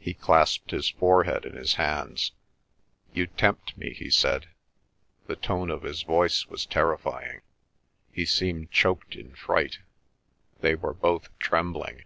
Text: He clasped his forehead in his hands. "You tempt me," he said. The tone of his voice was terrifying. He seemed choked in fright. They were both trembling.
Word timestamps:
He 0.00 0.14
clasped 0.14 0.72
his 0.72 0.88
forehead 0.88 1.44
in 1.44 1.54
his 1.54 1.74
hands. 1.74 2.32
"You 3.14 3.28
tempt 3.28 3.78
me," 3.78 3.94
he 3.94 4.10
said. 4.10 4.48
The 5.28 5.36
tone 5.36 5.70
of 5.70 5.84
his 5.84 6.02
voice 6.02 6.48
was 6.48 6.66
terrifying. 6.66 7.42
He 8.10 8.24
seemed 8.26 8.72
choked 8.72 9.14
in 9.14 9.32
fright. 9.36 9.78
They 10.60 10.74
were 10.74 10.92
both 10.92 11.28
trembling. 11.38 12.02